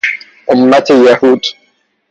[0.47, 1.45] امت یهود